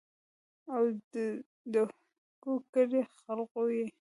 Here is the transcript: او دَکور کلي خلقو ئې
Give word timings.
او 0.73 0.83
دَکور 1.73 2.59
کلي 2.73 3.01
خلقو 3.21 3.63
ئې 3.73 3.85